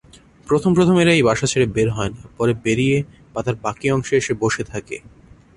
প্রথম 0.47 0.71
প্রথম 0.73 0.95
এরা 0.97 1.13
এই 1.15 1.23
বাসা 1.27 1.47
ছেড়ে 1.47 1.67
বের 1.75 1.89
হয়না, 1.89 2.21
পরে 2.37 2.53
বেড়িয়ে 2.63 2.97
পাতার 3.33 3.55
বাকী 3.63 3.87
অংশে 3.95 4.15
এসে 4.17 4.33
বসে 4.43 4.63
থাকে। 4.63 4.97